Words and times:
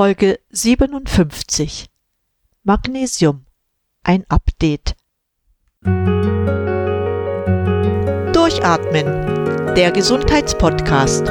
Folge 0.00 0.40
57 0.48 1.90
Magnesium. 2.62 3.44
Ein 4.02 4.24
Update. 4.30 4.94
Durchatmen. 8.32 9.74
Der 9.74 9.90
Gesundheitspodcast. 9.92 11.26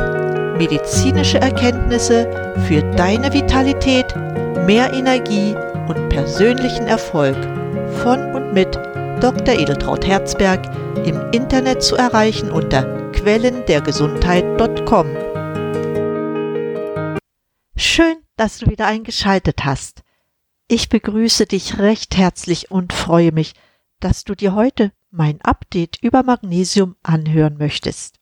Medizinische 0.60 1.40
Erkenntnisse 1.40 2.54
für 2.68 2.84
deine 2.96 3.34
Vitalität, 3.34 4.16
mehr 4.68 4.94
Energie 4.94 5.56
und 5.88 6.10
persönlichen 6.10 6.86
Erfolg. 6.86 7.38
Von 8.04 8.36
und 8.36 8.54
mit 8.54 8.76
Dr. 9.20 9.56
Edeltraut 9.56 10.06
Herzberg 10.06 10.64
im 11.08 11.20
Internet 11.32 11.82
zu 11.82 11.96
erreichen 11.96 12.52
unter 12.52 12.84
quellendergesundheit.com. 13.14 15.08
Schön, 17.76 18.19
dass 18.40 18.60
du 18.60 18.68
wieder 18.68 18.88
eingeschaltet 18.88 19.66
hast. 19.66 20.04
Ich 20.70 20.88
begrüße 20.88 21.46
dich 21.46 21.78
recht 21.78 22.16
herzlich 22.16 22.72
und 22.72 22.94
freue 22.94 23.34
mich, 23.34 23.54
dass 24.00 24.24
du 24.24 24.34
dir 24.34 24.56
heute 24.56 24.94
mein 25.12 25.42
Update 25.42 25.98
über 26.02 26.24
Magnesium 26.24 26.96
anhören 27.04 27.58
möchtest. 27.58 28.20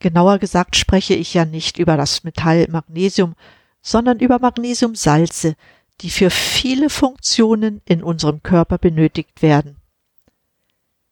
Genauer 0.00 0.38
gesagt 0.38 0.74
spreche 0.74 1.14
ich 1.14 1.34
ja 1.34 1.44
nicht 1.44 1.78
über 1.78 1.96
das 1.96 2.24
Metall 2.24 2.66
Magnesium, 2.68 3.36
sondern 3.80 4.18
über 4.18 4.40
Magnesiumsalze, 4.40 5.54
die 6.00 6.10
für 6.10 6.30
viele 6.30 6.90
Funktionen 6.90 7.80
in 7.84 8.02
unserem 8.02 8.42
Körper 8.42 8.78
benötigt 8.78 9.40
werden. 9.40 9.76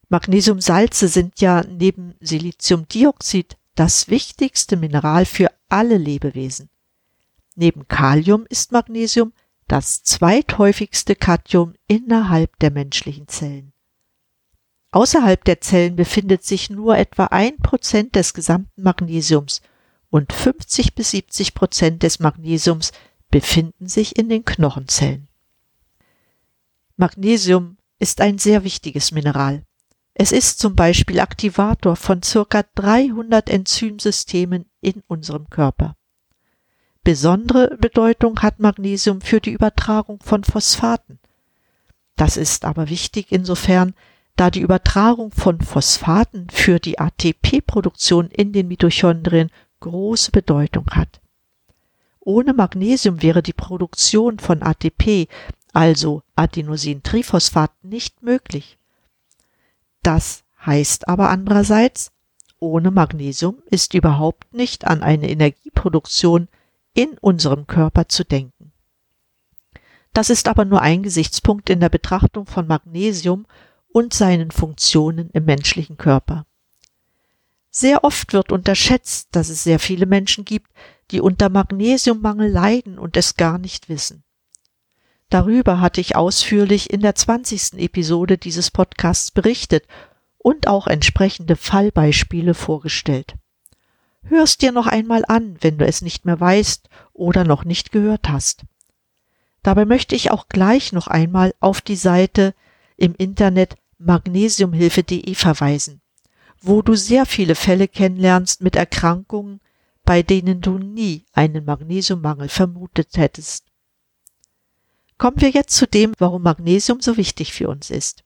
Magnesiumsalze 0.08 1.06
sind 1.06 1.40
ja 1.40 1.62
neben 1.62 2.16
Siliziumdioxid 2.18 3.56
das 3.76 4.08
wichtigste 4.08 4.76
Mineral 4.76 5.26
für 5.26 5.52
alle 5.68 5.96
Lebewesen. 5.96 6.70
Neben 7.56 7.88
Kalium 7.88 8.46
ist 8.48 8.72
Magnesium 8.72 9.32
das 9.66 10.02
zweithäufigste 10.02 11.14
Katium 11.14 11.74
innerhalb 11.86 12.58
der 12.58 12.70
menschlichen 12.70 13.28
Zellen. 13.28 13.72
Außerhalb 14.92 15.44
der 15.44 15.60
Zellen 15.60 15.94
befindet 15.94 16.44
sich 16.44 16.70
nur 16.70 16.98
etwa 16.98 17.26
ein 17.26 17.58
Prozent 17.58 18.16
des 18.16 18.34
gesamten 18.34 18.82
Magnesiums 18.82 19.62
und 20.10 20.32
50 20.32 20.94
bis 20.96 21.12
70 21.12 21.54
Prozent 21.54 22.02
des 22.02 22.18
Magnesiums 22.18 22.90
befinden 23.30 23.86
sich 23.86 24.18
in 24.18 24.28
den 24.28 24.44
Knochenzellen. 24.44 25.28
Magnesium 26.96 27.78
ist 28.00 28.20
ein 28.20 28.38
sehr 28.38 28.64
wichtiges 28.64 29.12
Mineral. 29.12 29.62
Es 30.14 30.32
ist 30.32 30.58
zum 30.58 30.74
Beispiel 30.74 31.20
Aktivator 31.20 31.94
von 31.94 32.22
circa 32.22 32.64
300 32.74 33.48
Enzymsystemen 33.48 34.66
in 34.80 35.02
unserem 35.06 35.48
Körper. 35.48 35.96
Besondere 37.10 37.76
Bedeutung 37.76 38.40
hat 38.40 38.60
Magnesium 38.60 39.20
für 39.20 39.40
die 39.40 39.50
Übertragung 39.50 40.20
von 40.22 40.44
Phosphaten. 40.44 41.18
Das 42.14 42.36
ist 42.36 42.64
aber 42.64 42.88
wichtig 42.88 43.32
insofern, 43.32 43.94
da 44.36 44.48
die 44.48 44.60
Übertragung 44.60 45.32
von 45.32 45.60
Phosphaten 45.60 46.48
für 46.50 46.78
die 46.78 47.00
ATP-Produktion 47.00 48.28
in 48.28 48.52
den 48.52 48.68
Mitochondrien 48.68 49.50
große 49.80 50.30
Bedeutung 50.30 50.86
hat. 50.92 51.20
Ohne 52.20 52.54
Magnesium 52.54 53.22
wäre 53.22 53.42
die 53.42 53.54
Produktion 53.54 54.38
von 54.38 54.62
ATP, 54.62 55.26
also 55.72 56.22
Adenosintriphosphat, 56.36 57.72
nicht 57.82 58.22
möglich. 58.22 58.78
Das 60.04 60.44
heißt 60.64 61.08
aber 61.08 61.30
andererseits, 61.30 62.12
ohne 62.60 62.92
Magnesium 62.92 63.58
ist 63.68 63.94
überhaupt 63.94 64.54
nicht 64.54 64.86
an 64.86 65.02
eine 65.02 65.28
Energieproduktion 65.28 66.46
in 66.94 67.18
unserem 67.18 67.66
Körper 67.66 68.08
zu 68.08 68.24
denken. 68.24 68.72
Das 70.12 70.30
ist 70.30 70.48
aber 70.48 70.64
nur 70.64 70.82
ein 70.82 71.02
Gesichtspunkt 71.02 71.70
in 71.70 71.80
der 71.80 71.88
Betrachtung 71.88 72.46
von 72.46 72.66
Magnesium 72.66 73.46
und 73.92 74.12
seinen 74.12 74.50
Funktionen 74.50 75.30
im 75.30 75.44
menschlichen 75.44 75.96
Körper. 75.96 76.46
Sehr 77.70 78.02
oft 78.02 78.32
wird 78.32 78.50
unterschätzt, 78.50 79.28
dass 79.32 79.48
es 79.48 79.62
sehr 79.62 79.78
viele 79.78 80.06
Menschen 80.06 80.44
gibt, 80.44 80.70
die 81.12 81.20
unter 81.20 81.48
Magnesiummangel 81.48 82.50
leiden 82.50 82.98
und 82.98 83.16
es 83.16 83.36
gar 83.36 83.58
nicht 83.58 83.88
wissen. 83.88 84.24
Darüber 85.28 85.80
hatte 85.80 86.00
ich 86.00 86.16
ausführlich 86.16 86.90
in 86.90 87.00
der 87.00 87.14
20. 87.14 87.74
Episode 87.74 88.36
dieses 88.36 88.72
Podcasts 88.72 89.30
berichtet 89.30 89.86
und 90.38 90.66
auch 90.66 90.88
entsprechende 90.88 91.54
Fallbeispiele 91.54 92.54
vorgestellt. 92.54 93.36
Hörst 94.22 94.62
dir 94.62 94.72
noch 94.72 94.86
einmal 94.86 95.24
an, 95.26 95.56
wenn 95.60 95.78
du 95.78 95.86
es 95.86 96.02
nicht 96.02 96.24
mehr 96.24 96.38
weißt 96.38 96.88
oder 97.12 97.44
noch 97.44 97.64
nicht 97.64 97.92
gehört 97.92 98.28
hast. 98.28 98.64
Dabei 99.62 99.84
möchte 99.84 100.14
ich 100.14 100.30
auch 100.30 100.48
gleich 100.48 100.92
noch 100.92 101.06
einmal 101.06 101.54
auf 101.60 101.80
die 101.80 101.96
Seite 101.96 102.54
im 102.96 103.14
Internet 103.16 103.76
magnesiumhilfe.de 103.98 105.34
verweisen, 105.34 106.00
wo 106.60 106.82
du 106.82 106.94
sehr 106.94 107.26
viele 107.26 107.54
Fälle 107.54 107.88
kennenlernst 107.88 108.62
mit 108.62 108.76
Erkrankungen, 108.76 109.60
bei 110.04 110.22
denen 110.22 110.60
du 110.60 110.78
nie 110.78 111.24
einen 111.32 111.64
Magnesiummangel 111.64 112.48
vermutet 112.48 113.16
hättest. 113.16 113.66
Kommen 115.18 115.40
wir 115.40 115.50
jetzt 115.50 115.76
zu 115.76 115.86
dem, 115.86 116.14
warum 116.18 116.42
Magnesium 116.42 117.00
so 117.00 117.18
wichtig 117.18 117.52
für 117.52 117.68
uns 117.68 117.90
ist. 117.90 118.24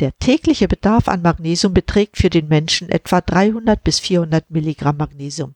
Der 0.00 0.16
tägliche 0.18 0.68
Bedarf 0.68 1.08
an 1.08 1.22
Magnesium 1.22 1.74
beträgt 1.74 2.18
für 2.18 2.30
den 2.30 2.46
Menschen 2.46 2.88
etwa 2.88 3.20
300 3.20 3.82
bis 3.82 3.98
400 3.98 4.50
Milligramm 4.50 4.96
Magnesium. 4.96 5.54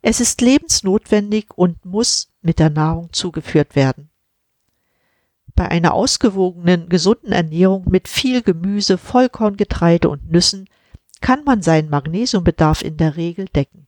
Es 0.00 0.20
ist 0.20 0.40
lebensnotwendig 0.40 1.46
und 1.56 1.84
muss 1.84 2.32
mit 2.40 2.58
der 2.58 2.70
Nahrung 2.70 3.12
zugeführt 3.12 3.74
werden. 3.74 4.10
Bei 5.56 5.68
einer 5.68 5.94
ausgewogenen, 5.94 6.88
gesunden 6.88 7.32
Ernährung 7.32 7.88
mit 7.88 8.06
viel 8.06 8.42
Gemüse, 8.42 8.98
Vollkorngetreide 8.98 10.08
und 10.08 10.30
Nüssen 10.30 10.68
kann 11.20 11.42
man 11.44 11.62
seinen 11.62 11.90
Magnesiumbedarf 11.90 12.82
in 12.82 12.96
der 12.96 13.16
Regel 13.16 13.46
decken. 13.46 13.86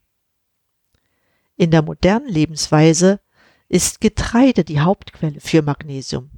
In 1.57 1.71
der 1.71 1.83
modernen 1.83 2.29
Lebensweise 2.29 3.21
ist 3.69 4.01
Getreide 4.01 4.65
die 4.65 4.81
Hauptquelle 4.81 5.41
für 5.41 5.63
Magnesium. 5.63 6.31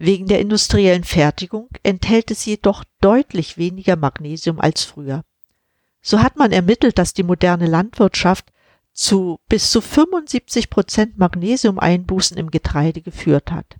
Wegen 0.00 0.28
der 0.28 0.38
industriellen 0.38 1.02
Fertigung 1.02 1.68
enthält 1.82 2.30
es 2.30 2.44
jedoch 2.44 2.84
deutlich 3.00 3.58
weniger 3.58 3.96
Magnesium 3.96 4.60
als 4.60 4.84
früher. 4.84 5.24
So 6.00 6.22
hat 6.22 6.36
man 6.36 6.52
ermittelt, 6.52 6.98
dass 6.98 7.14
die 7.14 7.24
moderne 7.24 7.66
Landwirtschaft 7.66 8.52
zu 8.92 9.40
bis 9.48 9.72
zu 9.72 9.80
75 9.80 10.70
Prozent 10.70 11.18
Magnesiumeinbußen 11.18 12.36
im 12.36 12.52
Getreide 12.52 13.02
geführt 13.02 13.50
hat. 13.50 13.76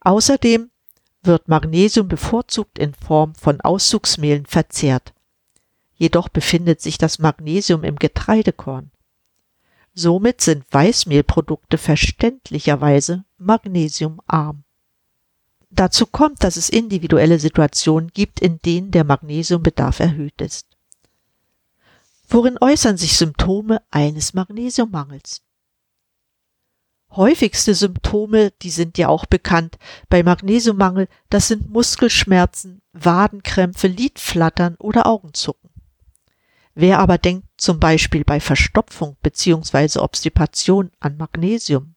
Außerdem 0.00 0.70
wird 1.22 1.46
Magnesium 1.46 2.08
bevorzugt 2.08 2.76
in 2.76 2.92
Form 2.92 3.36
von 3.36 3.60
Auszugsmehlen 3.60 4.46
verzehrt. 4.46 5.14
Jedoch 5.94 6.28
befindet 6.28 6.80
sich 6.80 6.98
das 6.98 7.20
Magnesium 7.20 7.84
im 7.84 7.96
Getreidekorn. 7.96 8.90
Somit 9.94 10.40
sind 10.40 10.64
Weißmehlprodukte 10.72 11.78
verständlicherweise 11.78 13.24
magnesiumarm. 13.38 14.63
Dazu 15.76 16.06
kommt, 16.06 16.44
dass 16.44 16.56
es 16.56 16.68
individuelle 16.68 17.40
Situationen 17.40 18.12
gibt, 18.14 18.38
in 18.38 18.60
denen 18.60 18.92
der 18.92 19.02
Magnesiumbedarf 19.02 19.98
erhöht 19.98 20.40
ist. 20.40 20.68
Worin 22.28 22.58
äußern 22.60 22.96
sich 22.96 23.16
Symptome 23.16 23.82
eines 23.90 24.34
Magnesiummangels? 24.34 25.42
Häufigste 27.10 27.74
Symptome, 27.74 28.52
die 28.62 28.70
sind 28.70 28.98
ja 28.98 29.08
auch 29.08 29.26
bekannt 29.26 29.78
bei 30.08 30.22
Magnesiummangel, 30.22 31.08
das 31.28 31.48
sind 31.48 31.68
Muskelschmerzen, 31.70 32.80
Wadenkrämpfe, 32.92 33.88
Lidflattern 33.88 34.76
oder 34.76 35.06
Augenzucken. 35.06 35.70
Wer 36.74 37.00
aber 37.00 37.18
denkt 37.18 37.48
zum 37.56 37.80
Beispiel 37.80 38.24
bei 38.24 38.38
Verstopfung 38.38 39.16
bzw. 39.22 39.98
Obstipation 39.98 40.92
an 41.00 41.16
Magnesium, 41.16 41.93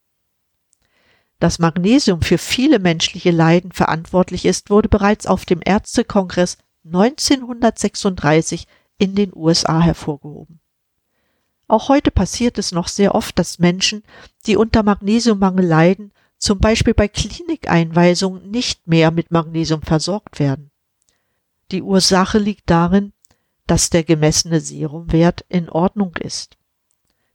dass 1.39 1.59
Magnesium 1.59 2.21
für 2.21 2.37
viele 2.37 2.79
menschliche 2.79 3.31
Leiden 3.31 3.71
verantwortlich 3.71 4.45
ist, 4.45 4.69
wurde 4.69 4.89
bereits 4.89 5.27
auf 5.27 5.45
dem 5.45 5.61
Ärztekongress 5.63 6.57
1936 6.85 8.67
in 8.97 9.15
den 9.15 9.31
USA 9.35 9.81
hervorgehoben. 9.81 10.59
Auch 11.67 11.89
heute 11.89 12.11
passiert 12.11 12.57
es 12.57 12.71
noch 12.71 12.87
sehr 12.87 13.13
oft, 13.13 13.37
dass 13.37 13.59
Menschen, 13.59 14.03
die 14.45 14.55
unter 14.55 14.83
Magnesiummangel 14.83 15.65
leiden, 15.65 16.11
zum 16.37 16.59
Beispiel 16.59 16.93
bei 16.93 17.07
Klinikeinweisungen 17.07 18.49
nicht 18.49 18.87
mehr 18.87 19.11
mit 19.11 19.31
Magnesium 19.31 19.81
versorgt 19.81 20.39
werden. 20.39 20.71
Die 21.71 21.81
Ursache 21.81 22.37
liegt 22.37 22.69
darin, 22.69 23.11
dass 23.65 23.89
der 23.89 24.03
gemessene 24.03 24.61
Serumwert 24.61 25.45
in 25.49 25.69
Ordnung 25.69 26.15
ist. 26.15 26.57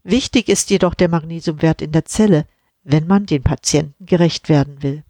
Wichtig 0.02 0.48
ist 0.48 0.70
jedoch 0.70 0.94
der 0.94 1.08
Magnesiumwert 1.08 1.82
in 1.82 1.92
der 1.92 2.06
Zelle, 2.06 2.46
wenn 2.84 3.06
man 3.06 3.26
den 3.26 3.42
Patienten 3.42 4.06
gerecht 4.06 4.48
werden 4.48 4.82
will. 4.82 5.04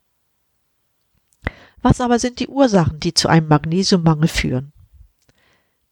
Was 1.80 2.00
aber 2.00 2.18
sind 2.18 2.38
die 2.38 2.48
Ursachen, 2.48 3.00
die 3.00 3.14
zu 3.14 3.28
einem 3.28 3.48
Magnesiummangel 3.48 4.28
führen? 4.28 4.72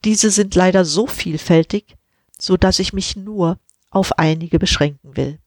Diese 0.04 0.30
sind 0.30 0.54
leider 0.54 0.84
so 0.84 1.06
vielfältig, 1.06 1.96
so 2.38 2.56
dass 2.56 2.78
ich 2.78 2.92
mich 2.92 3.16
nur 3.16 3.58
auf 3.90 4.18
einige 4.18 4.58
beschränken 4.58 5.16
will. 5.16 5.38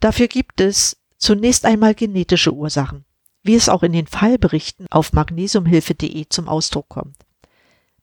Dafür 0.00 0.28
gibt 0.28 0.60
es 0.60 0.96
zunächst 1.16 1.64
einmal 1.64 1.94
genetische 1.94 2.52
Ursachen, 2.52 3.04
wie 3.42 3.54
es 3.54 3.68
auch 3.68 3.82
in 3.82 3.92
den 3.92 4.06
Fallberichten 4.06 4.86
auf 4.90 5.12
magnesiumhilfe.de 5.12 6.26
zum 6.28 6.48
Ausdruck 6.48 6.88
kommt. 6.88 7.16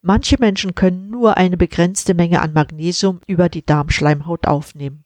Manche 0.02 0.38
Menschen 0.40 0.74
können 0.74 1.10
nur 1.10 1.38
eine 1.38 1.58
begrenzte 1.58 2.14
Menge 2.14 2.42
an 2.42 2.54
Magnesium 2.54 3.22
über 3.28 3.50
die 3.50 3.66
Darmschleimhaut 3.66 4.48
aufnehmen. 4.48 5.06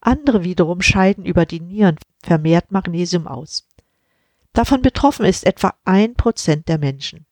Andere 0.00 0.44
wiederum 0.44 0.80
scheiden 0.80 1.24
über 1.24 1.46
die 1.46 1.60
Nieren 1.60 1.96
vermehrt 2.22 2.72
Magnesium 2.72 3.26
aus. 3.26 3.66
Davon 4.52 4.82
betroffen 4.82 5.24
ist 5.24 5.46
etwa 5.46 5.74
ein 5.84 6.14
Prozent 6.14 6.68
der 6.68 6.78
Menschen. 6.78 7.26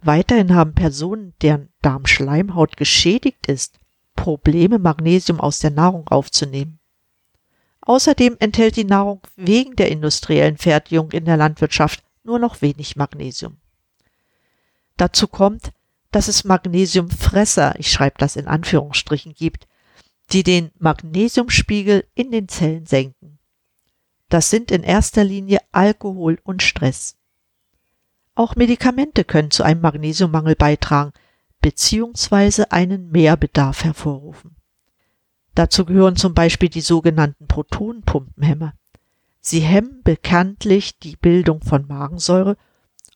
Weiterhin 0.00 0.54
haben 0.54 0.74
Personen, 0.74 1.34
deren 1.40 1.70
Darmschleimhaut 1.80 2.76
geschädigt 2.76 3.46
ist, 3.46 3.78
Probleme, 4.16 4.78
Magnesium 4.78 5.40
aus 5.40 5.58
der 5.58 5.70
Nahrung 5.70 6.08
aufzunehmen. 6.08 6.78
Außerdem 7.80 8.36
enthält 8.38 8.76
die 8.76 8.84
Nahrung 8.84 9.20
wegen 9.36 9.76
der 9.76 9.90
industriellen 9.90 10.56
Fertigung 10.56 11.10
in 11.10 11.24
der 11.24 11.36
Landwirtschaft 11.36 12.02
nur 12.22 12.38
noch 12.38 12.62
wenig 12.62 12.96
Magnesium. 12.96 13.58
Dazu 14.96 15.26
kommt, 15.26 15.72
dass 16.10 16.28
es 16.28 16.44
Magnesiumfresser, 16.44 17.78
ich 17.78 17.90
schreibe 17.90 18.16
das 18.18 18.36
in 18.36 18.46
Anführungsstrichen, 18.46 19.34
gibt, 19.34 19.66
die 20.32 20.42
den 20.42 20.70
Magnesiumspiegel 20.78 22.06
in 22.14 22.30
den 22.30 22.48
Zellen 22.48 22.86
senken. 22.86 23.38
Das 24.28 24.50
sind 24.50 24.70
in 24.70 24.82
erster 24.82 25.22
Linie 25.22 25.60
Alkohol 25.72 26.38
und 26.42 26.62
Stress. 26.62 27.16
Auch 28.34 28.56
Medikamente 28.56 29.24
können 29.24 29.50
zu 29.50 29.62
einem 29.62 29.80
Magnesiummangel 29.80 30.56
beitragen 30.56 31.12
bzw. 31.60 32.64
einen 32.70 33.10
Mehrbedarf 33.10 33.84
hervorrufen. 33.84 34.56
Dazu 35.54 35.84
gehören 35.84 36.16
zum 36.16 36.34
Beispiel 36.34 36.68
die 36.68 36.80
sogenannten 36.80 37.46
Protonpumpenhemmer. 37.46 38.74
Sie 39.40 39.60
hemmen 39.60 40.00
bekanntlich 40.02 40.98
die 40.98 41.16
Bildung 41.16 41.62
von 41.62 41.86
Magensäure, 41.86 42.56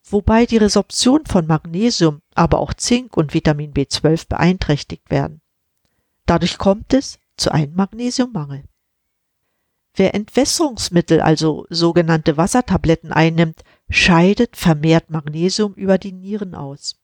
wobei 0.05 0.47
die 0.47 0.59
Resorption 0.59 1.27
von 1.27 1.47
Magnesium, 1.47 2.23
aber 2.35 2.61
auch 2.61 2.75
Zink 2.75 3.17
und 3.17 3.35
Vitamin 3.35 3.73
B12 3.73 4.29
beeinträchtigt 4.29 5.11
werden. 5.11 5.41
Dadurch 6.29 6.59
kommt 6.59 6.93
es 6.93 7.19
zu 7.39 7.51
einem 7.53 7.75
Magnesiummangel. 7.75 8.65
Wer 9.95 10.15
Entwässerungsmittel, 10.15 11.23
also 11.23 11.67
sogenannte 11.71 12.37
Wassertabletten 12.37 13.13
einnimmt, 13.13 13.65
scheidet 13.89 14.55
vermehrt 14.55 15.09
Magnesium 15.09 15.73
über 15.73 15.97
die 15.97 16.13
Nieren 16.13 16.55
aus. 16.55 17.01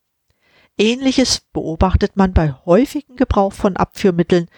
Ähnliches 0.76 1.40
beobachtet 1.54 2.16
man 2.16 2.34
bei 2.34 2.52
häufigem 2.66 3.16
Gebrauch 3.16 3.54
von 3.54 3.78
Abführmitteln, 3.78 4.48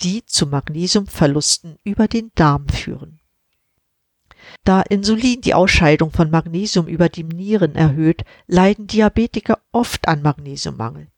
die 0.00 0.26
zu 0.26 0.46
Magnesiumverlusten 0.46 1.78
über 1.82 2.06
den 2.06 2.30
Darm 2.34 2.68
führen. 2.68 3.20
Da 4.64 4.82
Insulin 4.82 5.40
die 5.40 5.54
Ausscheidung 5.54 6.10
von 6.10 6.30
Magnesium 6.30 6.88
über 6.88 7.08
die 7.08 7.24
Nieren 7.24 7.74
erhöht, 7.74 8.24
leiden 8.46 8.86
Diabetiker 8.86 9.60
oft 9.72 10.08
an 10.08 10.20
Magnesiummangel. 10.20 11.08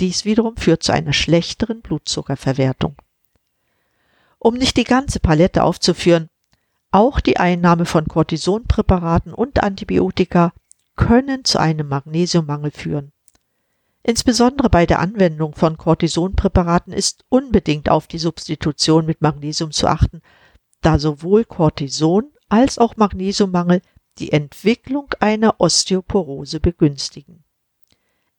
Dies 0.00 0.24
wiederum 0.24 0.56
führt 0.56 0.82
zu 0.82 0.92
einer 0.92 1.12
schlechteren 1.12 1.80
Blutzuckerverwertung. 1.80 2.96
Um 4.38 4.54
nicht 4.54 4.76
die 4.76 4.84
ganze 4.84 5.18
Palette 5.18 5.64
aufzuführen, 5.64 6.28
auch 6.90 7.20
die 7.20 7.38
Einnahme 7.38 7.84
von 7.84 8.06
Cortisonpräparaten 8.06 9.34
und 9.34 9.62
Antibiotika 9.62 10.52
können 10.96 11.44
zu 11.44 11.58
einem 11.58 11.88
Magnesiummangel 11.88 12.70
führen. 12.70 13.12
Insbesondere 14.02 14.70
bei 14.70 14.86
der 14.86 15.00
Anwendung 15.00 15.54
von 15.54 15.76
Cortisonpräparaten 15.76 16.92
ist 16.92 17.24
unbedingt 17.28 17.90
auf 17.90 18.06
die 18.06 18.18
Substitution 18.18 19.04
mit 19.04 19.20
Magnesium 19.20 19.70
zu 19.70 19.86
achten, 19.86 20.22
da 20.80 20.98
sowohl 20.98 21.44
Cortison 21.44 22.32
als 22.48 22.78
auch 22.78 22.96
Magnesiummangel 22.96 23.82
die 24.18 24.32
Entwicklung 24.32 25.12
einer 25.20 25.60
Osteoporose 25.60 26.60
begünstigen. 26.60 27.44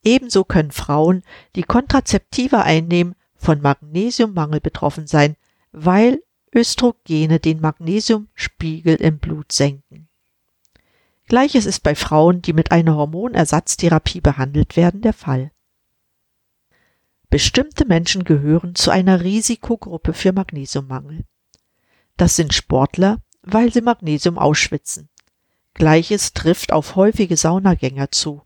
Ebenso 0.02 0.44
können 0.44 0.70
Frauen, 0.70 1.22
die 1.56 1.62
Kontrazeptiva 1.62 2.62
einnehmen, 2.62 3.14
von 3.36 3.60
Magnesiummangel 3.60 4.60
betroffen 4.60 5.06
sein, 5.06 5.36
weil 5.72 6.22
Östrogene 6.54 7.38
den 7.38 7.60
Magnesiumspiegel 7.60 8.96
im 8.96 9.18
Blut 9.18 9.52
senken. 9.52 10.08
Gleiches 11.26 11.64
ist 11.64 11.84
bei 11.84 11.94
Frauen, 11.94 12.42
die 12.42 12.52
mit 12.52 12.72
einer 12.72 12.96
Hormonersatztherapie 12.96 14.20
behandelt 14.20 14.76
werden, 14.76 15.00
der 15.00 15.12
Fall. 15.12 15.52
Bestimmte 17.28 17.84
Menschen 17.84 18.24
gehören 18.24 18.74
zu 18.74 18.90
einer 18.90 19.20
Risikogruppe 19.20 20.12
für 20.12 20.32
Magnesiummangel. 20.32 21.24
Das 22.16 22.34
sind 22.34 22.52
Sportler, 22.52 23.22
weil 23.42 23.72
sie 23.72 23.80
Magnesium 23.80 24.38
ausschwitzen. 24.38 25.08
Gleiches 25.74 26.32
trifft 26.32 26.72
auf 26.72 26.96
häufige 26.96 27.36
Saunagänger 27.36 28.10
zu. 28.10 28.42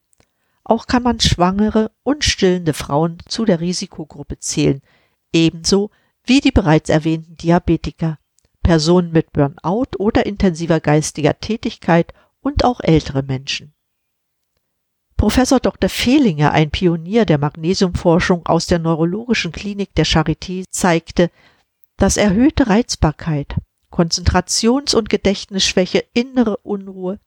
Auch 0.65 0.87
kann 0.87 1.03
man 1.03 1.21
schwangere 1.21 1.93
und 2.03 2.25
stillende 2.25 2.73
Frauen 2.73 3.19
zu 3.27 3.45
der 3.45 3.61
Risikogruppe 3.61 4.39
zählen, 4.39 4.81
ebenso 5.33 5.91
wie 6.25 6.41
die 6.41 6.53
bereits 6.53 6.89
erwähnten 6.89 7.37
Diabetiker, 7.37 8.19
Personen 8.63 9.13
mit 9.13 9.33
Burnout 9.33 9.99
oder 9.99 10.25
intensiver 10.25 10.81
geistiger 10.81 11.39
Tätigkeit 11.39 12.15
und 12.41 12.65
auch 12.65 12.81
ältere 12.81 13.23
Menschen. 13.23 13.75
Professor 15.19 15.61
Dr. 15.61 15.89
Fehlinger, 15.89 16.53
ein 16.53 16.71
Pionier 16.71 17.25
der 17.25 17.39
Magnesiumforschung 17.39 18.47
aus 18.47 18.67
der 18.67 18.79
Neurologischen 18.79 19.53
Klinik 19.53 19.95
der 19.95 20.07
Charité, 20.07 20.65
zeigte, 20.71 21.31
dass 21.97 22.17
erhöhte 22.17 22.69
Reizbarkeit, 22.69 23.55
Konzentrations- 23.91 24.95
und 24.95 25.09
Gedächtnisschwäche, 25.09 26.05
innere 26.15 26.57
Unruhe, 26.59 27.21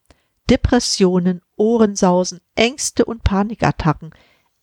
Depressionen, 0.49 1.41
Ohrensausen, 1.55 2.39
Ängste 2.55 3.05
und 3.05 3.23
Panikattacken 3.23 4.11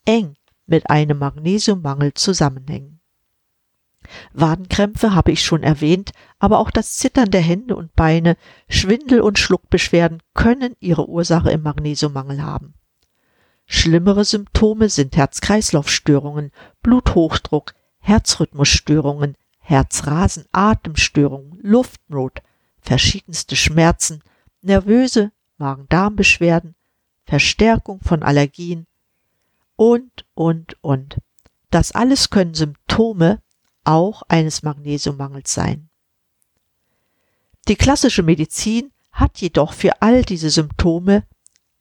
eng 0.05 0.37
mit 0.67 0.89
einem 0.91 1.19
Magnesiummangel 1.19 2.15
zusammenhängen. 2.15 3.01
Wadenkrämpfe 4.33 5.15
habe 5.15 5.33
ich 5.33 5.43
schon 5.43 5.63
erwähnt, 5.63 6.13
aber 6.39 6.59
auch 6.59 6.71
das 6.71 6.95
Zittern 6.97 7.31
der 7.31 7.41
Hände 7.41 7.77
und 7.77 7.95
Beine, 7.95 8.37
Schwindel 8.69 9.21
und 9.21 9.39
Schluckbeschwerden 9.39 10.23
können 10.35 10.77
ihre 10.81 11.09
Ursache 11.09 11.51
im 11.51 11.63
Magnesiummangel 11.63 12.43
haben. 12.43 12.75
Schlimmere 13.67 14.25
Symptome 14.25 14.91
sind 14.91 15.17
Herz-Kreislauf-Störungen, 15.17 16.53
Bluthochdruck, 16.83 17.75
Herzrhythmusstörungen, 17.99 19.37
Herzrasen, 19.59 20.45
Atemstörungen, 20.53 21.59
Luftnot, 21.63 22.43
verschiedenste 22.83 23.57
Schmerzen, 23.57 24.23
nervöse 24.61 25.33
Magen-Darm-Beschwerden, 25.59 26.75
Verstärkung 27.25 28.01
von 28.01 28.23
Allergien 28.23 28.87
und, 29.77 30.27
und, 30.35 30.77
und. 30.83 31.19
Das 31.71 31.93
alles 31.93 32.31
können 32.31 32.55
Symptome 32.55 33.43
auch 33.85 34.23
eines 34.29 34.63
Magnesiummangels 34.63 35.53
sein. 35.53 35.89
Die 37.69 37.77
klassische 37.77 38.23
Medizin 38.23 38.93
hat 39.13 39.41
jedoch 39.41 39.73
für 39.73 40.03
all 40.03 40.23
diese 40.23 40.51
Symptome 40.51 41.27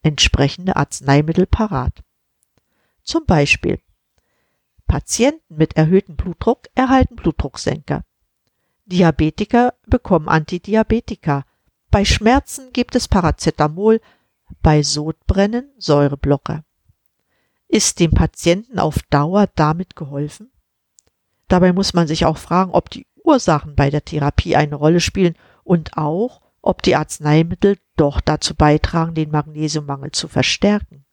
entsprechende 0.02 0.76
Arzneimittel 0.76 1.46
parat. 1.46 2.04
Zum 3.04 3.26
Beispiel 3.26 3.80
Patienten 4.88 5.56
mit 5.56 5.76
erhöhtem 5.76 6.16
Blutdruck 6.16 6.68
erhalten 6.76 7.16
Blutdrucksenker. 7.16 8.04
Diabetiker 8.86 9.74
bekommen 9.86 10.30
Antidiabetika. 10.30 11.46
Bei 11.94 12.06
Schmerzen 12.06 12.74
gibt 12.74 12.96
es 12.96 13.08
Paracetamol, 13.08 14.02
bei 14.64 14.82
Sodbrennen 14.82 15.70
Säureblocker. 15.78 16.64
Ist 17.68 18.00
dem 18.00 18.10
Patienten 18.10 18.80
auf 18.80 18.98
Dauer 19.12 19.48
damit 19.54 19.96
geholfen? 19.96 20.50
Dabei 21.50 21.72
muss 21.72 21.94
man 21.94 22.08
sich 22.08 22.26
auch 22.26 22.40
fragen, 22.40 22.72
ob 22.72 22.90
die 22.90 23.06
Ursachen 23.24 23.76
bei 23.76 23.92
der 23.92 24.04
Therapie 24.04 24.56
eine 24.56 24.74
Rolle 24.74 25.02
spielen 25.02 25.36
und 25.64 25.96
auch, 25.96 26.42
ob 26.64 26.82
die 26.82 26.96
Arzneimittel 26.96 27.78
doch 27.96 28.22
dazu 28.22 28.56
beitragen, 28.56 29.14
den 29.14 29.30
Magnesiummangel 29.30 30.14
zu 30.14 30.28
verstärken. 30.28 31.06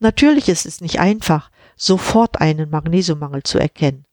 Natürlich 0.00 0.50
ist 0.50 0.66
es 0.66 0.82
nicht 0.82 1.00
einfach, 1.00 1.50
sofort 1.76 2.42
einen 2.42 2.68
Magnesiummangel 2.68 3.42
zu 3.42 3.58
erkennen. 3.58 4.04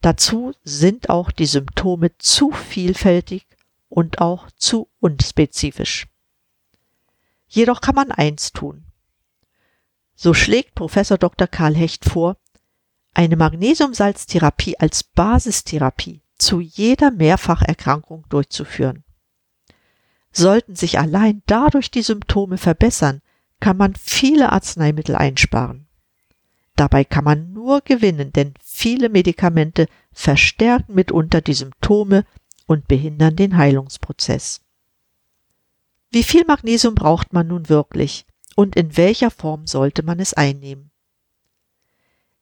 Dazu 0.00 0.52
sind 0.62 1.10
auch 1.10 1.32
die 1.32 1.46
Symptome 1.46 2.16
zu 2.18 2.52
vielfältig 2.52 3.48
und 3.96 4.20
auch 4.20 4.50
zu 4.50 4.90
unspezifisch. 5.00 6.06
Jedoch 7.48 7.80
kann 7.80 7.94
man 7.94 8.12
eins 8.12 8.52
tun. 8.52 8.84
So 10.14 10.34
schlägt 10.34 10.74
Professor 10.74 11.16
Dr. 11.16 11.46
Karl 11.46 11.74
Hecht 11.74 12.04
vor, 12.04 12.36
eine 13.14 13.36
Magnesiumsalztherapie 13.36 14.78
als 14.78 15.02
Basistherapie 15.02 16.20
zu 16.36 16.60
jeder 16.60 17.10
Mehrfacherkrankung 17.10 18.26
durchzuführen. 18.28 19.02
Sollten 20.30 20.76
sich 20.76 20.98
allein 20.98 21.42
dadurch 21.46 21.90
die 21.90 22.02
Symptome 22.02 22.58
verbessern, 22.58 23.22
kann 23.60 23.78
man 23.78 23.94
viele 23.94 24.52
Arzneimittel 24.52 25.16
einsparen. 25.16 25.88
Dabei 26.74 27.04
kann 27.04 27.24
man 27.24 27.54
nur 27.54 27.80
gewinnen, 27.80 28.30
denn 28.34 28.52
viele 28.62 29.08
Medikamente 29.08 29.88
verstärken 30.12 30.94
mitunter 30.94 31.40
die 31.40 31.54
Symptome 31.54 32.26
und 32.66 32.88
behindern 32.88 33.36
den 33.36 33.56
Heilungsprozess. 33.56 34.60
Wie 36.10 36.22
viel 36.22 36.44
Magnesium 36.44 36.94
braucht 36.94 37.32
man 37.32 37.48
nun 37.48 37.68
wirklich 37.68 38.26
und 38.54 38.76
in 38.76 38.96
welcher 38.96 39.30
Form 39.30 39.66
sollte 39.66 40.02
man 40.02 40.20
es 40.20 40.34
einnehmen? 40.34 40.90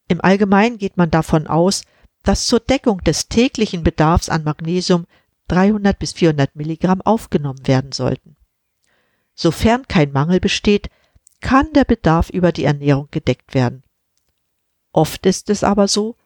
Im 0.09 0.21
Allgemeinen 0.21 0.78
geht 0.78 0.97
man 0.97 1.11
davon 1.11 1.47
aus, 1.47 1.85
dass 2.23 2.47
zur 2.47 2.61
Deckung 2.61 3.02
des 3.02 3.28
täglichen 3.28 3.83
Bedarfs 3.83 4.28
an 4.28 4.45
Magnesium 4.45 5.07
300 5.49 5.99
bis 5.99 6.12
400 6.12 6.57
Milligramm 6.57 7.02
aufgenommen 7.02 7.66
werden 7.66 7.93
sollten. 7.93 8.37
Sofern 9.35 9.87
kein 9.88 10.12
Mangel 10.12 10.40
besteht, 10.40 10.88
kann 11.40 11.73
der 11.73 11.85
Bedarf 11.85 12.31
über 12.31 12.52
die 12.52 12.64
Ernährung 12.64 13.09
gedeckt 13.11 13.54
werden. 13.54 13.83
Oft 14.93 15.26
ist 15.26 15.50
es 15.50 15.64
aber 15.64 15.88
so, 15.88 16.16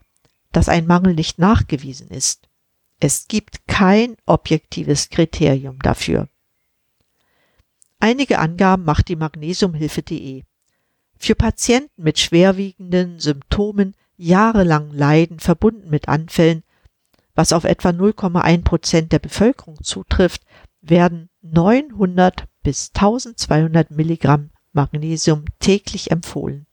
dass 0.53 0.69
ein 0.69 0.87
Mangel 0.87 1.15
nicht 1.15 1.39
nachgewiesen 1.39 2.09
ist. 2.09 2.48
Es 3.01 3.29
gibt 3.29 3.69
kein 3.69 4.17
objektives 4.27 5.09
Kriterium 5.11 5.79
dafür. 5.81 6.29
Einige 8.01 8.39
Angaben 8.39 8.85
macht 8.85 9.09
die 9.09 9.17
Magnesiumhilfe.de. 9.17 10.43
Für 11.17 11.35
Patienten 11.35 12.03
mit 12.03 12.19
schwerwiegenden 12.19 13.19
Symptomen, 13.19 13.95
jahrelangen 14.17 14.93
Leiden 14.93 15.41
verbunden 15.41 15.91
mit 15.91 16.09
Anfällen, 16.09 16.63
was 17.35 17.53
auf 17.53 17.65
etwa 17.65 17.91
0,1 17.91 18.63
Prozent 18.65 19.13
der 19.13 19.19
Bevölkerung 19.21 19.83
zutrifft, 19.83 20.43
werden 20.81 21.29
900 21.43 22.49
bis 22.63 22.91
1200 22.95 23.91
Milligramm 23.91 24.51
Magnesium 24.73 25.45
täglich 25.61 26.11
empfohlen. 26.11 26.68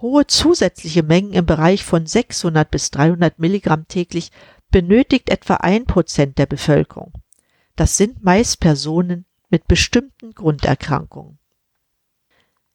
Hohe 0.00 0.26
zusätzliche 0.26 1.02
Mengen 1.02 1.32
im 1.32 1.46
Bereich 1.46 1.84
von 1.84 2.06
600 2.06 2.70
bis 2.70 2.90
300 2.90 3.38
Milligramm 3.38 3.86
täglich 3.86 4.30
benötigt 4.70 5.28
etwa 5.28 5.54
ein 5.54 5.84
Prozent 5.84 6.38
der 6.38 6.46
Bevölkerung. 6.46 7.12
Das 7.76 7.96
sind 7.96 8.22
meist 8.22 8.60
Personen 8.60 9.26
mit 9.50 9.66
bestimmten 9.68 10.32
Grunderkrankungen. 10.32 11.38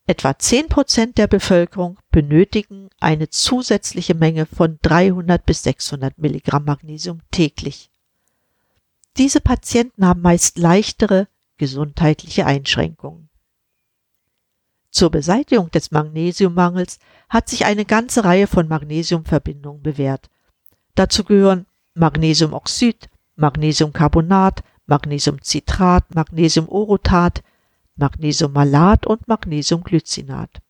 Etwa 0.07 0.37
10 0.37 0.69
Prozent 0.69 1.17
der 1.17 1.25
Bevölkerung 1.25 1.97
benötigen 2.11 2.89
eine 2.99 3.29
zusätzliche 3.29 4.13
Menge 4.13 4.45
von 4.45 4.77
300 4.83 5.43
bis 5.43 5.63
600 5.63 6.19
Milligramm 6.19 6.65
Magnesium 6.65 7.21
täglich. 7.31 7.89
Diese 9.17 9.41
Patienten 9.41 10.05
haben 10.05 10.21
meist 10.21 10.59
leichtere 10.59 11.27
gesundheitliche 11.57 12.45
Einschränkungen. 12.45 13.29
Zur 14.95 15.11
Beseitigung 15.11 15.69
des 15.71 15.91
Magnesiummangels 15.91 16.99
hat 17.27 17.49
sich 17.49 17.65
eine 17.65 17.83
ganze 17.83 18.23
Reihe 18.23 18.47
von 18.47 18.69
Magnesiumverbindungen 18.69 19.81
bewährt. 19.83 20.29
Dazu 20.95 21.25
gehören 21.25 21.65
Magnesiumoxid, 21.95 23.09
Magnesiumcarbonat, 23.35 24.63
Magnesiumcitrat, 24.85 26.15
Magnesiumorotat, 26.15 27.43
Magnesiummalat 27.97 29.05
und 29.05 29.27
Magnesiumglycinat. 29.27 30.61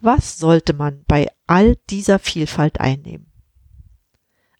Was 0.00 0.38
sollte 0.38 0.72
man 0.72 1.04
bei 1.06 1.30
all 1.46 1.76
dieser 1.90 2.18
Vielfalt 2.18 2.80
einnehmen? 2.80 3.30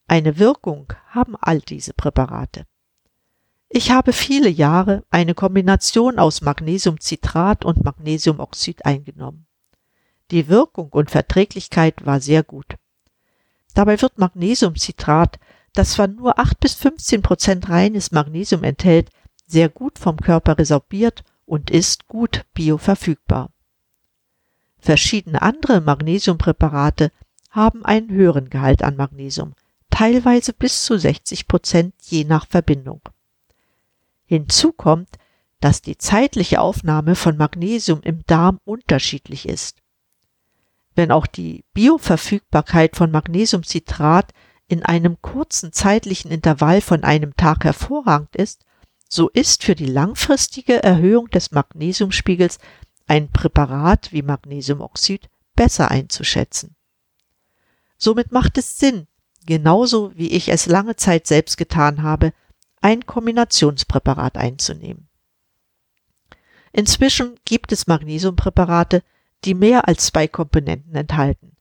Eine 0.07 0.39
Wirkung 0.39 0.93
haben 1.07 1.35
all 1.41 1.61
diese 1.61 1.95
Präparate. 1.95 2.67
Ich 3.69 3.91
habe 3.91 4.13
viele 4.13 4.49
Jahre 4.49 5.05
eine 5.11 5.35
Kombination 5.35 6.19
aus 6.19 6.43
Magnesiumcitrat 6.43 7.65
und 7.65 7.85
Magnesiumoxid 7.85 8.85
eingenommen. 8.85 9.47
Die 10.31 10.49
Wirkung 10.49 10.89
und 10.91 11.11
Verträglichkeit 11.11 12.07
war 12.07 12.21
sehr 12.21 12.43
gut. 12.43 12.77
Dabei 13.75 14.01
wird 14.01 14.19
Magnesiumcitrat, 14.19 15.39
das 15.73 15.93
zwar 15.93 16.07
nur 16.07 16.39
8 16.39 16.61
bis 16.61 16.75
15 16.75 17.23
Prozent 17.23 17.69
reines 17.69 18.13
Magnesium 18.13 18.63
enthält, 18.63 19.11
sehr 19.47 19.69
gut 19.69 19.99
vom 19.99 20.17
Körper 20.17 20.59
resorbiert 20.59 21.25
und 21.45 21.71
ist 21.71 22.07
gut 22.07 22.45
bioverfügbar. 22.55 23.51
Verschiedene 24.79 25.43
andere 25.43 25.81
Magnesiumpräparate 25.81 27.11
haben 27.51 27.85
einen 27.85 28.11
höheren 28.11 28.51
Gehalt 28.51 28.83
an 28.83 28.97
Magnesium, 28.97 29.55
teilweise 29.91 30.53
bis 30.53 30.85
zu 30.85 30.99
60 30.99 31.49
Prozent 31.49 31.95
je 32.03 32.25
nach 32.25 32.47
Verbindung. 32.47 33.01
Hinzu 34.27 34.73
kommt, 34.73 35.11
dass 35.61 35.83
die 35.83 35.97
zeitliche 35.97 36.61
Aufnahme 36.61 37.15
von 37.15 37.37
Magnesium 37.37 38.01
im 38.03 38.25
Darm 38.27 38.61
unterschiedlich 38.65 39.49
ist. 39.49 39.79
Wenn 40.95 41.11
auch 41.11 41.27
die 41.27 41.65
Bioverfügbarkeit 41.73 42.97
von 42.97 43.11
Magnesiumcitrat 43.11 44.33
in 44.69 44.83
einem 44.83 45.21
kurzen 45.23 45.73
zeitlichen 45.73 46.31
Intervall 46.31 46.81
von 46.81 47.05
einem 47.05 47.35
Tag 47.37 47.65
hervorragend 47.65 48.37
ist, 48.37 48.65
so 49.09 49.29
ist 49.29 49.65
für 49.65 49.75
die 49.75 49.87
langfristige 49.87 50.83
Erhöhung 50.83 51.29
des 51.31 51.51
Magnesiumspiegels 51.51 52.59
ein 53.07 53.31
Präparat 53.31 54.13
wie 54.13 54.23
Magnesiumoxid 54.23 55.29
besser 55.55 55.91
einzuschätzen. 55.91 56.75
Somit 57.97 58.33
macht 58.33 58.59
es 58.59 58.79
Sinn, 58.79 59.07
genauso 59.47 60.13
wie 60.15 60.29
ich 60.33 60.49
es 60.49 60.67
lange 60.67 60.97
Zeit 60.97 61.27
selbst 61.27 61.57
getan 61.57 62.03
habe, 62.03 62.33
ein 62.85 63.07
Kombinationspräparat 63.07 64.37
einzunehmen. 64.37 65.09
Inzwischen 66.71 67.37
gibt 67.47 67.73
es 67.73 67.87
Magnesiumpräparate, 67.87 69.03
die 69.47 69.55
mehr 69.55 69.89
als 69.89 70.07
zwei 70.07 70.29
Komponenten 70.29 70.95
enthalten. 70.95 71.57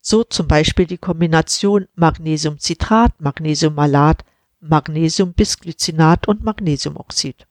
So 0.00 0.24
zum 0.24 0.48
Beispiel 0.48 0.86
die 0.86 0.98
Kombination 0.98 1.86
Magnesiumcitrat, 1.94 3.20
Magnesiummalat, 3.20 4.24
Magnesiumbisglycinat 4.60 6.26
und 6.26 6.42
Magnesiumoxid. 6.42 7.46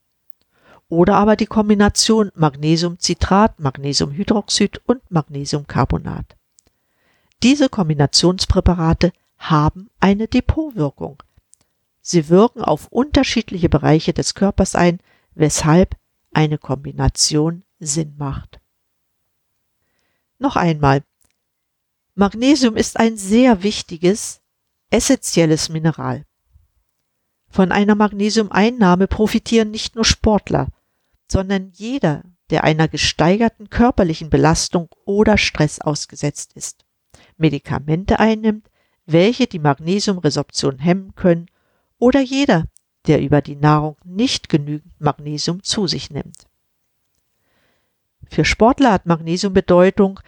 Oder 0.89 1.15
aber 1.15 1.37
die 1.37 1.45
Kombination 1.45 2.33
Magnesiumcitrat, 2.35 3.61
Magnesiumhydroxid 3.61 4.81
und 4.87 5.09
Magnesiumcarbonat. 5.09 6.35
Diese 7.43 7.69
Kombinationspräparate 7.69 9.13
haben 9.37 9.89
eine 10.01 10.27
Depotwirkung, 10.27 11.23
Sie 12.11 12.27
wirken 12.27 12.63
auf 12.63 12.87
unterschiedliche 12.87 13.69
Bereiche 13.69 14.13
des 14.13 14.33
Körpers 14.33 14.73
ein, 14.73 14.97
weshalb 15.35 15.95
eine 16.33 16.57
Kombination 16.57 17.61
Sinn 17.79 18.15
macht. 18.17 18.59
Noch 20.39 20.55
einmal. 20.55 21.03
Magnesium 22.15 22.75
ist 22.77 22.99
ein 22.99 23.15
sehr 23.15 23.61
wichtiges, 23.61 24.41
essentielles 24.89 25.69
Mineral. 25.69 26.25
Von 27.47 27.71
einer 27.71 27.93
Magnesiumeinnahme 27.93 29.05
profitieren 29.05 29.69
nicht 29.69 29.93
nur 29.93 30.03
Sportler, 30.03 30.69
sondern 31.27 31.69
jeder, 31.75 32.23
der 32.49 32.63
einer 32.63 32.87
gesteigerten 32.87 33.69
körperlichen 33.69 34.31
Belastung 34.31 34.89
oder 35.05 35.37
Stress 35.37 35.79
ausgesetzt 35.79 36.53
ist, 36.53 36.85
Medikamente 37.37 38.19
einnimmt, 38.19 38.67
welche 39.05 39.45
die 39.45 39.59
Magnesiumresorption 39.59 40.79
hemmen 40.79 41.13
können 41.13 41.51
oder 41.99 42.21
jeder, 42.21 42.65
der 43.07 43.21
über 43.21 43.41
die 43.41 43.55
Nahrung 43.55 43.97
nicht 44.03 44.49
genügend 44.49 44.99
Magnesium 44.99 45.63
zu 45.63 45.87
sich 45.87 46.09
nimmt. 46.09 46.47
Für 48.29 48.45
Sportler 48.45 48.91
hat 48.91 49.05
Magnesium 49.05 49.53
Bedeutung, 49.53 50.19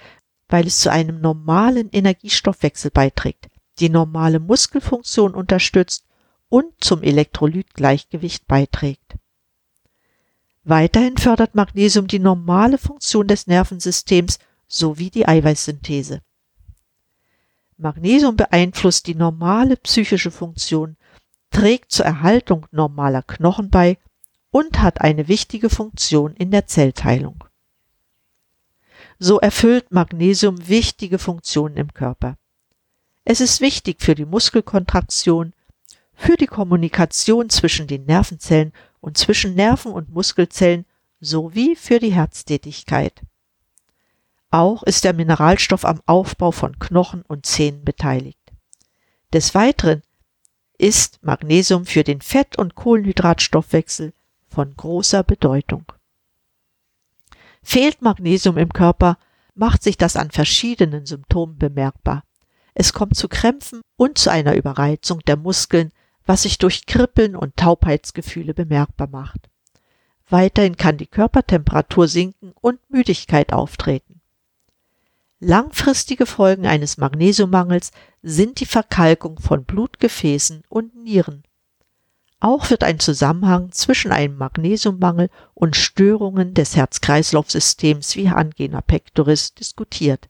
weil 0.48 0.68
es 0.68 0.80
zu 0.80 0.92
einem 0.92 1.22
normalen 1.22 1.90
Energiestoffwechsel 1.90 2.92
beiträgt, 2.92 3.48
die 3.80 3.90
normale 3.90 4.40
Muskelfunktion 4.40 5.34
unterstützt 5.34 6.06
und 6.50 6.74
zum 6.84 7.02
Elektrolytgleichgewicht 7.02 8.48
beiträgt. 8.48 9.16
Weiterhin 10.64 11.18
fördert 11.18 11.56
Magnesium 11.56 12.08
die 12.08 12.20
normale 12.20 12.78
Funktion 12.78 13.28
des 13.28 13.48
Nervensystems 13.48 14.40
sowie 14.68 15.10
die 15.10 15.28
Eiweißsynthese. 15.28 16.22
Magnesium 17.78 18.36
beeinflusst 18.36 19.08
die 19.08 19.16
normale 19.16 19.76
psychische 19.78 20.30
Funktion 20.30 20.98
trägt 21.52 21.92
zur 21.92 22.06
Erhaltung 22.06 22.66
normaler 22.72 23.22
Knochen 23.22 23.70
bei 23.70 23.98
und 24.50 24.82
hat 24.82 25.02
eine 25.02 25.28
wichtige 25.28 25.70
Funktion 25.70 26.34
in 26.36 26.50
der 26.50 26.66
Zellteilung. 26.66 27.44
So 29.20 29.40
erfüllt 29.40 29.92
Magnesium 29.92 30.68
wichtige 30.68 31.20
Funktionen 31.20 31.78
im 31.78 31.94
Körper. 31.94 32.38
Es 33.24 33.40
ist 33.40 33.62
wichtig 33.62 34.02
für 34.02 34.16
die 34.16 34.26
Muskelkontraktion, 34.26 35.54
für 36.14 36.38
die 36.38 36.48
Kommunikation 36.48 37.50
zwischen 37.50 37.88
den 37.88 38.06
Nervenzellen 38.06 38.74
und 39.00 39.18
zwischen 39.18 39.54
Nerven 39.54 39.92
und 39.92 40.10
Muskelzellen 40.10 40.86
sowie 41.20 41.76
für 41.76 42.00
die 42.00 42.14
Herztätigkeit. 42.14 43.22
Auch 44.50 44.84
ist 44.84 45.04
der 45.04 45.14
Mineralstoff 45.14 45.86
am 45.86 46.02
Aufbau 46.06 46.52
von 46.52 46.78
Knochen 46.80 47.22
und 47.22 47.46
Zähnen 47.46 47.86
beteiligt. 47.86 48.40
Des 49.34 49.56
Weiteren 49.56 50.02
ist 50.82 51.24
Magnesium 51.24 51.86
für 51.86 52.04
den 52.04 52.22
Fett- 52.22 52.58
und 52.58 52.74
Kohlenhydratstoffwechsel 52.74 54.14
von 54.48 54.76
großer 54.76 55.24
Bedeutung. 55.24 55.86
Fehlt 57.62 58.02
Magnesium 58.02 58.58
im 58.58 58.74
Körper, 58.74 59.20
macht 59.54 59.84
sich 59.84 59.96
das 59.96 60.16
an 60.16 60.32
verschiedenen 60.32 61.06
Symptomen 61.06 61.60
bemerkbar. 61.60 62.24
Es 62.74 62.94
kommt 62.94 63.16
zu 63.16 63.28
Krämpfen 63.28 63.82
und 63.96 64.18
zu 64.18 64.32
einer 64.32 64.56
Überreizung 64.56 65.20
der 65.20 65.38
Muskeln, 65.38 65.92
was 66.26 66.44
sich 66.44 66.58
durch 66.58 66.88
Kribbeln 66.88 67.36
und 67.36 67.58
Taubheitsgefühle 67.58 68.56
bemerkbar 68.56 69.08
macht. 69.08 69.50
Weiterhin 70.30 70.78
kann 70.78 70.98
die 70.98 71.08
Körpertemperatur 71.08 72.08
sinken 72.08 72.54
und 72.60 72.80
Müdigkeit 72.90 73.54
auftreten. 73.54 74.11
Langfristige 75.44 76.28
Folgen 76.28 76.68
eines 76.68 77.00
Magnesiummangels 77.00 77.90
sind 78.22 78.60
die 78.60 78.68
Verkalkung 78.68 79.40
von 79.40 79.66
Blutgefäßen 79.66 80.62
und 80.70 80.96
Nieren. 80.96 81.42
Auch 82.40 82.70
wird 82.70 82.84
ein 82.84 83.00
Zusammenhang 83.00 83.72
zwischen 83.72 84.12
einem 84.12 84.38
Magnesiummangel 84.38 85.32
und 85.56 85.76
Störungen 85.76 86.54
des 86.54 86.76
Herz-Kreislauf-Systems 86.76 88.16
wie 88.18 88.28
Angina 88.28 88.82
pectoris 88.82 89.56
diskutiert. 89.56 90.30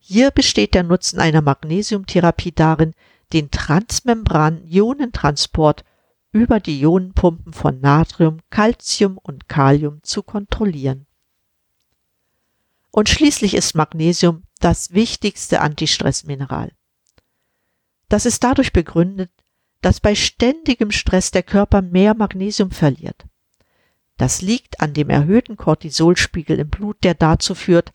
Hier 0.00 0.32
besteht 0.32 0.74
der 0.74 0.82
Nutzen 0.82 1.20
einer 1.20 1.40
Magnesiumtherapie 1.40 2.50
darin, 2.50 2.94
den 3.32 3.52
Transmembran-Ionentransport 3.52 5.84
über 6.32 6.58
die 6.58 6.80
Ionenpumpen 6.80 7.52
von 7.52 7.78
Natrium, 7.78 8.38
Calcium 8.50 9.18
und 9.18 9.48
Kalium 9.48 10.02
zu 10.02 10.24
kontrollieren. 10.24 11.06
Und 12.90 13.08
schließlich 13.08 13.54
ist 13.54 13.74
Magnesium 13.74 14.42
das 14.58 14.92
wichtigste 14.92 15.60
Antistressmineral. 15.60 16.72
Das 18.08 18.26
ist 18.26 18.42
dadurch 18.42 18.72
begründet, 18.72 19.30
dass 19.80 20.00
bei 20.00 20.14
ständigem 20.14 20.90
Stress 20.90 21.30
der 21.30 21.42
Körper 21.42 21.82
mehr 21.82 22.14
Magnesium 22.14 22.70
verliert. 22.70 23.24
Das 24.16 24.42
liegt 24.42 24.80
an 24.80 24.92
dem 24.92 25.08
erhöhten 25.08 25.56
Cortisolspiegel 25.56 26.58
im 26.58 26.68
Blut, 26.68 27.02
der 27.04 27.14
dazu 27.14 27.54
führt, 27.54 27.92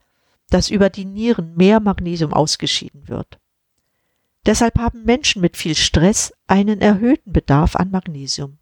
dass 0.50 0.70
über 0.70 0.90
die 0.90 1.06
Nieren 1.06 1.56
mehr 1.56 1.80
Magnesium 1.80 2.34
ausgeschieden 2.34 3.08
wird. 3.08 3.40
Deshalb 4.46 4.78
haben 4.78 5.04
Menschen 5.04 5.42
mit 5.42 5.58
viel 5.58 5.76
Stress 5.76 6.34
einen 6.48 6.82
erhöhten 6.82 7.34
Bedarf 7.34 7.76
an 7.76 7.92
Magnesium. 7.92 8.58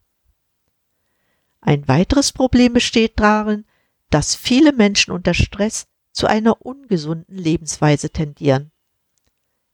Ein 1.62 1.88
weiteres 1.88 2.32
Problem 2.32 2.74
besteht 2.74 3.20
darin, 3.20 3.66
dass 4.10 4.36
viele 4.36 4.74
Menschen 4.74 5.12
unter 5.12 5.34
Stress 5.34 5.88
zu 6.14 6.28
einer 6.28 6.66
ungesunden 6.66 7.36
Lebensweise 7.36 8.10
tendieren. 8.10 8.72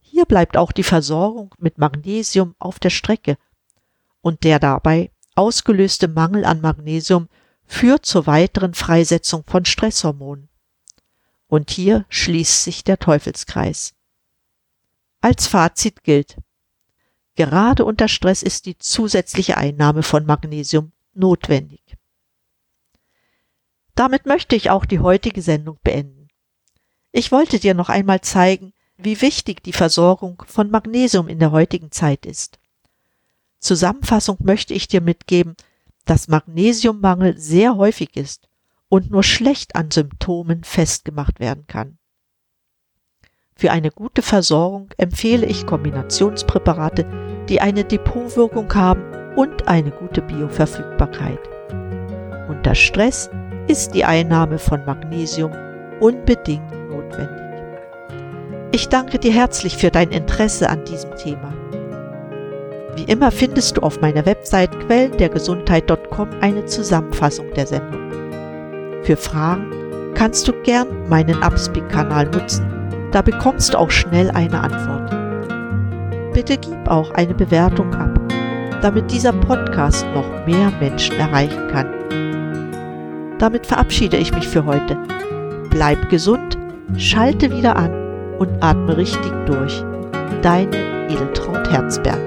Hier 0.01 0.25
bleibt 0.25 0.57
auch 0.57 0.71
die 0.71 0.83
Versorgung 0.83 1.53
mit 1.59 1.77
Magnesium 1.77 2.55
auf 2.57 2.79
der 2.79 2.89
Strecke 2.89 3.37
und 4.21 4.43
der 4.43 4.59
dabei 4.59 5.11
ausgelöste 5.35 6.07
Mangel 6.07 6.45
an 6.45 6.61
Magnesium 6.61 7.29
führt 7.65 8.05
zur 8.05 8.25
weiteren 8.25 8.73
Freisetzung 8.73 9.43
von 9.45 9.65
Stresshormonen. 9.65 10.49
Und 11.47 11.71
hier 11.71 12.05
schließt 12.09 12.63
sich 12.63 12.83
der 12.83 12.97
Teufelskreis. 12.99 13.93
Als 15.21 15.47
Fazit 15.47 16.03
gilt, 16.03 16.37
gerade 17.35 17.85
unter 17.85 18.07
Stress 18.07 18.43
ist 18.43 18.65
die 18.65 18.77
zusätzliche 18.77 19.57
Einnahme 19.57 20.03
von 20.03 20.25
Magnesium 20.25 20.91
notwendig. 21.13 21.97
Damit 23.95 24.25
möchte 24.25 24.55
ich 24.55 24.69
auch 24.69 24.85
die 24.85 24.99
heutige 24.99 25.41
Sendung 25.41 25.77
beenden. 25.83 26.18
Ich 27.11 27.31
wollte 27.31 27.59
dir 27.59 27.73
noch 27.73 27.89
einmal 27.89 28.21
zeigen, 28.21 28.73
wie 28.97 29.21
wichtig 29.21 29.63
die 29.63 29.73
Versorgung 29.73 30.43
von 30.47 30.69
Magnesium 30.69 31.27
in 31.27 31.39
der 31.39 31.51
heutigen 31.51 31.91
Zeit 31.91 32.25
ist. 32.25 32.59
Zusammenfassung 33.59 34.37
möchte 34.41 34.73
ich 34.73 34.87
dir 34.87 35.01
mitgeben, 35.01 35.55
dass 36.05 36.27
Magnesiummangel 36.27 37.37
sehr 37.37 37.77
häufig 37.77 38.15
ist 38.15 38.47
und 38.89 39.11
nur 39.11 39.23
schlecht 39.23 39.75
an 39.75 39.91
Symptomen 39.91 40.63
festgemacht 40.63 41.39
werden 41.39 41.65
kann. 41.67 41.97
Für 43.55 43.71
eine 43.71 43.91
gute 43.91 44.21
Versorgung 44.21 44.89
empfehle 44.97 45.45
ich 45.45 45.65
Kombinationspräparate, 45.65 47.05
die 47.49 47.59
eine 47.59 47.83
Depotwirkung 47.83 48.73
haben 48.73 49.35
und 49.35 49.67
eine 49.67 49.91
gute 49.91 50.21
Bioverfügbarkeit. 50.21 51.39
Unter 52.47 52.73
Stress 52.75 53.29
ist 53.67 53.93
die 53.93 54.05
Einnahme 54.05 54.59
von 54.59 54.85
Magnesium 54.85 55.51
unbedingt 55.99 56.78
notwendig. 57.09 57.43
Ich 58.71 58.89
danke 58.89 59.19
dir 59.19 59.31
herzlich 59.31 59.77
für 59.77 59.91
dein 59.91 60.11
Interesse 60.11 60.69
an 60.69 60.85
diesem 60.85 61.15
Thema. 61.15 61.53
Wie 62.95 63.03
immer 63.03 63.31
findest 63.31 63.77
du 63.77 63.81
auf 63.81 63.99
meiner 64.01 64.25
Website 64.25 64.77
quellendergesundheit.com 64.81 66.29
eine 66.41 66.65
Zusammenfassung 66.65 67.53
der 67.53 67.67
Sendung. 67.67 68.11
Für 69.03 69.17
Fragen 69.17 69.71
kannst 70.15 70.47
du 70.47 70.53
gern 70.63 71.07
meinen 71.07 71.41
Upspeak-Kanal 71.41 72.27
nutzen 72.27 72.79
da 73.11 73.23
bekommst 73.23 73.73
du 73.73 73.79
auch 73.79 73.89
schnell 73.89 74.29
eine 74.31 74.59
Antwort. 74.61 75.09
Bitte 76.33 76.57
gib 76.57 76.87
auch 76.87 77.11
eine 77.11 77.33
Bewertung 77.33 77.93
ab, 77.95 78.19
damit 78.81 79.11
dieser 79.11 79.33
Podcast 79.33 80.05
noch 80.13 80.45
mehr 80.45 80.71
Menschen 80.79 81.17
erreichen 81.17 81.67
kann. 81.71 83.37
Damit 83.39 83.65
verabschiede 83.65 84.17
ich 84.17 84.33
mich 84.33 84.47
für 84.47 84.65
heute. 84.65 84.97
Bleib 85.71 86.09
gesund, 86.09 86.58
schalte 86.97 87.51
wieder 87.51 87.75
an 87.75 87.91
und 88.39 88.49
atme 88.61 88.97
richtig 88.97 89.31
durch. 89.45 89.83
Deine 90.41 91.07
Edeltraut 91.09 91.69
Herzberg. 91.71 92.19